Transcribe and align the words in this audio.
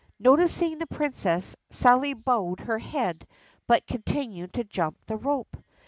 Noticing 0.17 0.79
the 0.79 0.87
Princess, 0.87 1.55
Sally 1.69 2.15
bowed 2.15 2.61
her 2.61 2.79
head 2.79 3.27
but 3.67 3.85
continued 3.85 4.51
to 4.53 4.63
jump 4.63 4.97
the 5.05 5.15
rope. 5.17 5.55